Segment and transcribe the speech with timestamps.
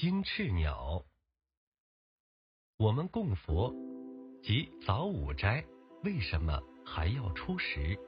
[0.00, 1.04] 金翅鸟。
[2.78, 3.70] 我们供佛
[4.42, 5.62] 即早午斋，
[6.04, 7.98] 为什么还要初十？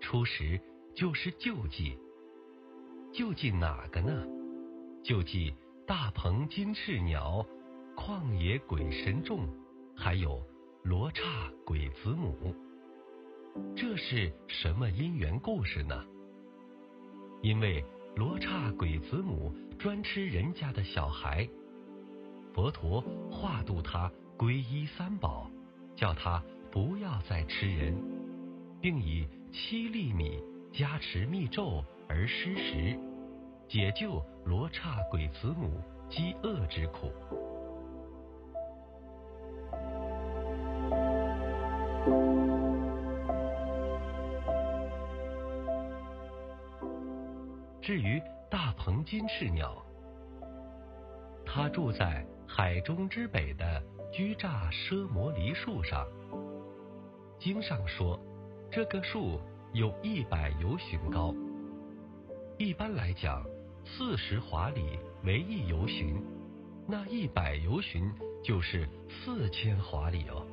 [0.00, 0.60] 初十
[0.94, 1.98] 就是救济，
[3.12, 4.24] 救济哪个呢？
[5.02, 5.52] 救济
[5.88, 7.44] 大鹏金翅鸟、
[7.96, 9.48] 旷野鬼神众，
[9.96, 10.40] 还有
[10.84, 12.54] 罗刹鬼子母。
[13.74, 16.06] 这是什么因缘故事呢？
[17.42, 17.84] 因为
[18.14, 21.48] 罗刹鬼子母专吃人家的小孩，
[22.52, 25.50] 佛陀化度他皈依三宝，
[25.96, 27.96] 叫他不要再吃人，
[28.82, 30.38] 并以七粒米
[30.70, 32.98] 加持密咒而施食，
[33.66, 37.10] 解救罗刹鬼子母饥饿之苦。
[49.12, 49.76] 金翅鸟，
[51.44, 56.08] 它住在海中之北的居乍奢摩梨树上。
[57.38, 58.18] 经上说，
[58.70, 59.38] 这个树
[59.74, 61.34] 有一百由旬高。
[62.56, 63.44] 一般来讲，
[63.84, 66.18] 四十华里为一由旬，
[66.88, 68.10] 那一百由旬
[68.42, 70.46] 就是四千华里哦。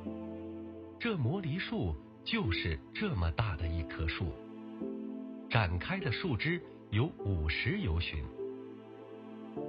[1.00, 4.34] 这摩梨树就是这么大的一棵树，
[5.48, 6.62] 展开的树枝。
[6.90, 8.22] 有五十由旬。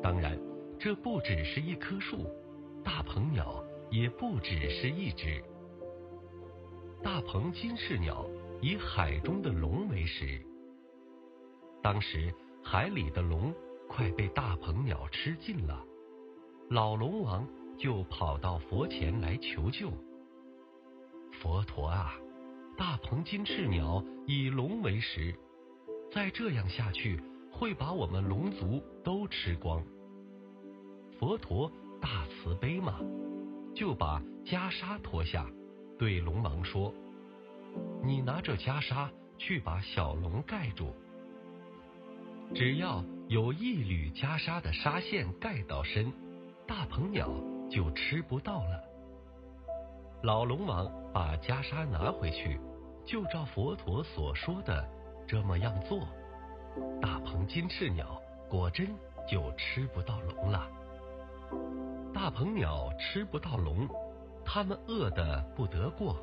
[0.02, 0.40] 当然，
[0.80, 2.26] 这不只是一棵树，
[2.84, 5.44] 大鹏鸟也不只是一只。
[7.04, 8.26] 大鹏金翅鸟
[8.62, 10.40] 以海中的龙为食。
[11.82, 13.54] 当时海里的龙
[13.88, 15.84] 快被大鹏鸟吃尽了，
[16.70, 19.92] 老龙王就跑到佛前来求救。
[21.42, 22.14] 佛陀啊，
[22.78, 25.36] 大鹏金翅鸟以龙为食。
[26.12, 27.20] 再这样下去，
[27.52, 29.84] 会把我们龙族都吃光。
[31.20, 33.00] 佛陀大慈悲嘛，
[33.76, 35.46] 就把袈裟脱下，
[36.00, 36.94] 对龙王说
[38.04, 40.94] ：“你拿着袈裟去把小龙盖住，
[42.56, 46.12] 只要有一缕袈裟的纱线盖到身，
[46.68, 47.30] 大鹏鸟
[47.70, 48.84] 就吃不到了。”
[50.24, 52.60] 老龙王把袈裟拿回去，
[53.06, 54.88] 就照佛陀所说的。
[55.28, 56.06] 这么样做，
[57.02, 58.88] 大鹏金翅鸟果真
[59.28, 60.68] 就吃不到龙了。
[62.14, 63.88] 大鹏鸟吃不到龙，
[64.46, 66.16] 他们饿得不得过。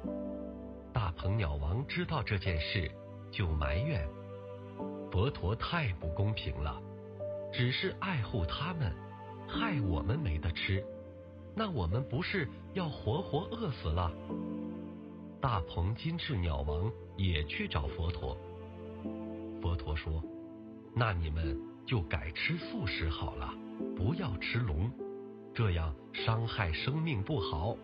[0.92, 2.90] 大鹏鸟王知道这件事，
[3.30, 4.06] 就埋怨
[5.10, 6.80] 佛陀太不公平了，
[7.52, 8.92] 只是爱护他们，
[9.48, 10.84] 害我们没得吃，
[11.54, 14.12] 那我们不是要活活饿死了？
[15.40, 18.36] 大鹏金翅鸟王也去找佛陀。
[19.62, 20.22] 佛陀说
[20.98, 23.54] ：“那你们就改吃素食好了，
[23.96, 24.90] 不要吃龙，
[25.54, 27.76] 这样伤害生命不好。”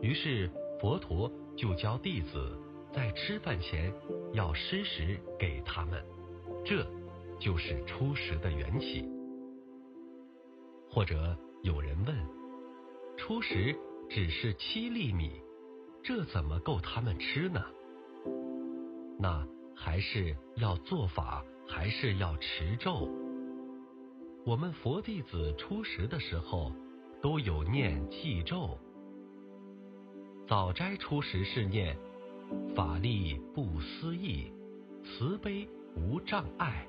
[0.00, 0.50] 于是
[0.80, 2.58] 佛陀就教弟子
[2.94, 3.92] 在吃饭前
[4.32, 6.02] 要施食给他们，
[6.64, 6.86] 这
[7.38, 9.06] 就是初食的缘起。
[10.90, 12.16] 或者有人问：
[13.18, 13.76] 初食
[14.08, 15.42] 只是七粒米，
[16.02, 17.62] 这怎么够他们吃呢？
[19.20, 19.46] 那？
[19.78, 23.08] 还是要做法，还是要持咒。
[24.44, 26.72] 我们佛弟子初食的时候
[27.20, 28.78] 都有念记咒。
[30.46, 31.96] 早斋初时是念
[32.74, 34.52] 法力不思议，
[35.02, 36.86] 慈悲无障碍，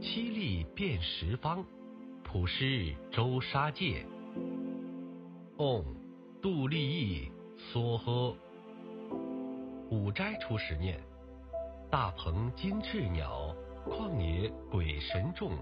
[0.00, 1.62] 七力遍十方，
[2.24, 4.06] 普施周沙界。
[5.58, 5.84] 嗡，
[6.40, 8.34] 杜利益梭诃。
[9.90, 10.98] 五斋初时念。
[11.90, 13.52] 大鹏金翅鸟，
[13.86, 15.52] 旷野鬼神众，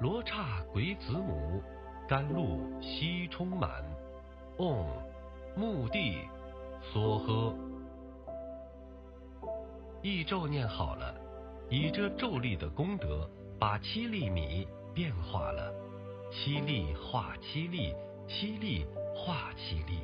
[0.00, 1.62] 罗刹鬼子母，
[2.08, 3.84] 甘露悉充满。
[4.58, 4.86] 嗡，
[5.56, 6.18] 目的
[6.92, 7.54] 梭诃。
[10.02, 11.14] 一咒念好了，
[11.70, 13.28] 以这咒力的功德，
[13.58, 15.72] 把七粒米变化了，
[16.30, 17.94] 七粒化七粒，
[18.28, 20.00] 七粒化七粒，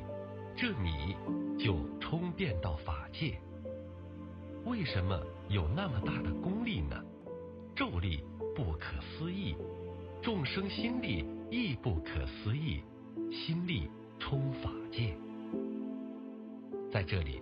[0.57, 1.15] 这米
[1.57, 3.39] 就充变到法界。
[4.65, 7.01] 为什么有那么大的功力呢？
[7.75, 8.23] 咒力
[8.55, 9.53] 不可思议，
[10.21, 12.81] 众生心力亦不可思议，
[13.29, 15.13] 心力充法界。
[16.89, 17.41] 在这里，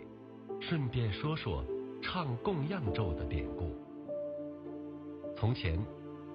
[0.59, 1.63] 顺便说说
[2.01, 3.75] 唱供养咒的典故。
[5.37, 5.79] 从前，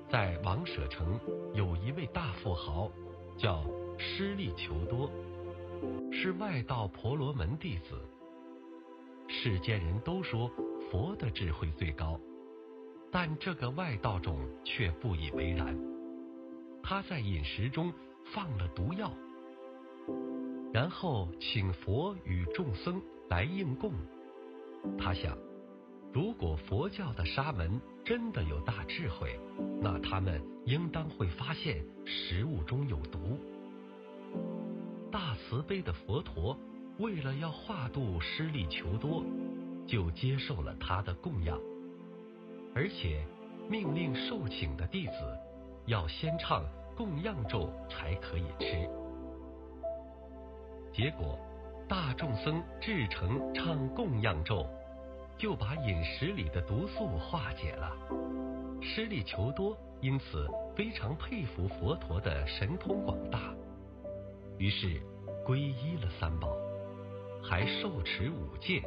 [0.09, 1.19] 在王舍城
[1.53, 2.89] 有一位大富豪，
[3.37, 3.65] 叫
[3.99, 5.11] 施利求多，
[6.13, 8.01] 是外道婆罗门弟子。
[9.27, 10.49] 世间人都说。
[10.91, 12.19] 佛的智慧最高，
[13.11, 15.77] 但这个外道众却不以为然。
[16.83, 17.93] 他在饮食中
[18.35, 19.13] 放了毒药，
[20.73, 23.93] 然后请佛与众僧来应供。
[24.99, 25.37] 他想，
[26.13, 29.39] 如果佛教的沙门真的有大智慧，
[29.83, 33.39] 那他们应当会发现食物中有毒。
[35.11, 36.57] 大慈悲的佛陀
[36.99, 39.25] 为了要化度施利求多，
[39.87, 41.59] 就接受了他的供养，
[42.75, 43.25] 而且
[43.69, 45.13] 命令受请的弟子
[45.87, 46.65] 要先唱
[46.97, 48.89] 供养咒才可以吃。
[50.93, 51.39] 结果，
[51.89, 54.67] 大众僧至诚唱供养咒，
[55.37, 57.97] 就把饮食里的毒素化解了。
[58.81, 63.55] 施利求多因此非常佩服佛陀的神通广大。
[64.57, 65.01] 于是
[65.45, 66.57] 皈依了三宝，
[67.43, 68.83] 还受持五戒，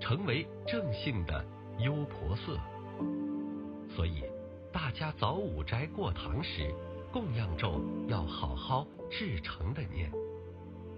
[0.00, 1.44] 成为正性的
[1.78, 2.58] 优婆塞。
[3.94, 4.24] 所以
[4.72, 6.74] 大家早午斋过堂时，
[7.12, 10.10] 供养咒要好好至诚的念，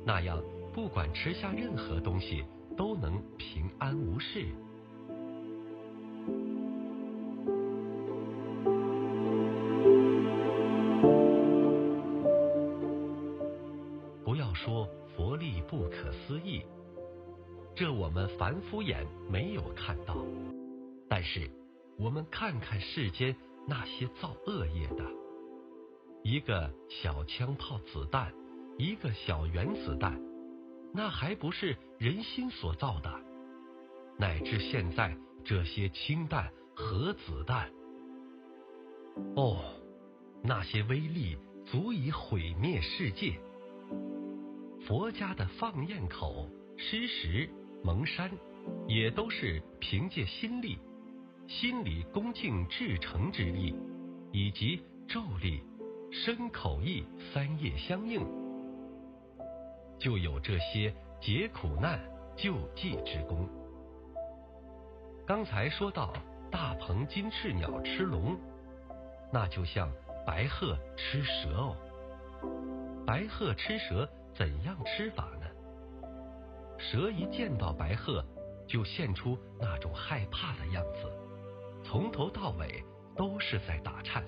[0.04, 0.40] 那样
[0.72, 2.44] 不管吃下任何东西
[2.76, 4.46] 都能平安无事。
[14.24, 16.62] 不要说佛力不可思议，
[17.74, 20.16] 这我们凡夫眼没有看到。
[21.08, 21.50] 但是
[21.96, 23.36] 我们看看世间
[23.66, 25.04] 那些造恶业的，
[26.22, 28.32] 一个小枪炮子弹，
[28.78, 30.20] 一个小原子弹，
[30.92, 33.10] 那还不是人心所造的？
[34.18, 37.70] 乃至现在这些氢弹、核子弹，
[39.36, 39.62] 哦，
[40.42, 43.38] 那些威力足以毁灭世界。
[44.86, 47.48] 佛家的放焰口、施食、
[47.82, 48.30] 蒙山，
[48.86, 50.78] 也都是凭借心力、
[51.46, 53.74] 心里恭敬至诚之意，
[54.32, 55.62] 以及咒力、
[56.10, 58.26] 身口意三业相应，
[59.98, 62.00] 就有这些解苦难
[62.36, 63.48] 救济之功。
[65.26, 66.12] 刚才说到
[66.50, 68.36] 大鹏金翅鸟吃龙，
[69.32, 69.90] 那就像
[70.26, 71.76] 白鹤吃蛇哦，
[73.06, 74.08] 白鹤吃蛇。
[74.36, 75.46] 怎样吃法呢？
[76.76, 78.20] 蛇一见到白鹤，
[78.66, 81.08] 就现出那种害怕的样子，
[81.94, 82.82] 从头到尾
[83.16, 84.24] 都是在打颤。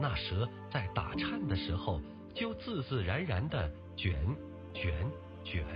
[0.00, 2.00] 那蛇在打颤的时候，
[2.32, 4.14] 就自自然然的卷
[4.72, 5.06] 卷
[5.44, 5.66] 卷，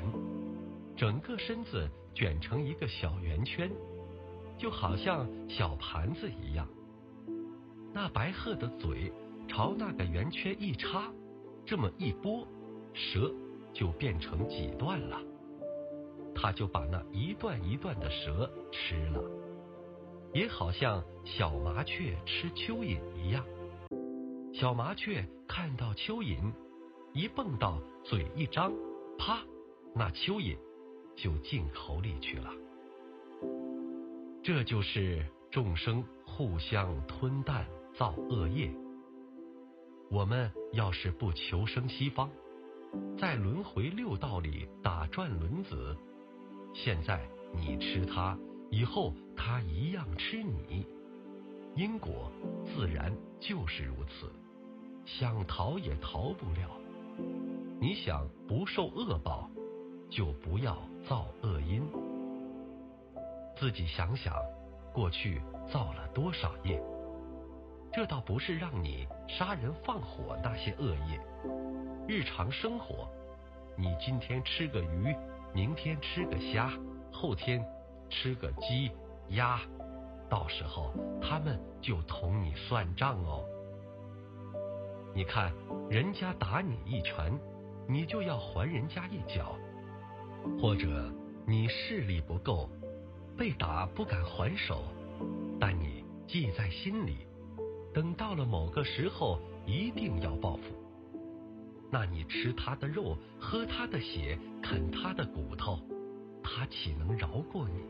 [0.96, 3.70] 整个身子卷成一个小圆圈，
[4.56, 6.66] 就好像小盘子一样。
[7.92, 9.12] 那白鹤的嘴
[9.46, 11.12] 朝那个圆圈一插，
[11.66, 12.48] 这么一拨。
[12.94, 13.30] 蛇
[13.74, 15.20] 就变成几段了，
[16.34, 19.20] 他就把那一段一段的蛇吃了，
[20.34, 23.44] 也好像小麻雀吃蚯蚓一样。
[24.52, 26.52] 小麻雀看到蚯蚓，
[27.12, 28.72] 一蹦到嘴一张，
[29.16, 29.42] 啪，
[29.94, 30.56] 那蚯蚓
[31.16, 32.50] 就进口里去了。
[34.42, 37.64] 这就是众生互相吞啖
[37.94, 38.70] 造恶业。
[40.10, 42.28] 我们要是不求生西方。
[43.18, 45.96] 在轮回六道里打转轮子，
[46.72, 48.38] 现在你吃它，
[48.74, 50.84] 以后他一样吃你，
[51.76, 52.28] 因果
[52.64, 54.28] 自然就是如此，
[55.06, 56.68] 想逃也逃不了。
[57.80, 59.48] 你想不受恶报，
[60.10, 60.76] 就不要
[61.08, 61.88] 造恶因。
[63.56, 64.34] 自己想想，
[64.92, 65.40] 过去
[65.72, 66.82] 造了多少业？
[67.92, 71.20] 这倒不是让你杀人放火那些恶业。
[72.08, 73.08] 日常生活，
[73.76, 75.14] 你今天吃个鱼，
[75.54, 76.72] 明天吃个虾，
[77.12, 77.64] 后天
[78.10, 78.90] 吃个鸡
[79.30, 79.60] 鸭，
[80.28, 83.44] 到时候他们就同你算账哦。
[85.14, 85.52] 你看，
[85.88, 87.32] 人家打你一拳，
[87.88, 89.56] 你就要还人家一脚；
[90.60, 91.12] 或者
[91.46, 92.68] 你势力不够，
[93.36, 94.82] 被打不敢还手，
[95.60, 97.26] 但你记在心里，
[97.92, 100.62] 等到了某个时候，一定要报复。
[101.92, 105.78] 那你吃他的肉，喝他的血，啃他的骨头，
[106.44, 107.82] 他岂能饶过你？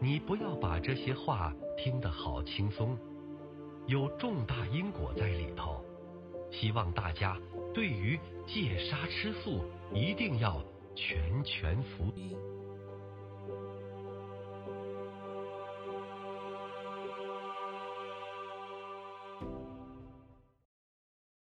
[0.00, 2.98] 你不要把这些话听得好轻松，
[3.86, 5.82] 有重大因果在里头。
[6.50, 7.38] 希望大家
[7.72, 9.64] 对于戒杀吃素
[9.94, 10.62] 一定要
[10.94, 12.12] 全权服。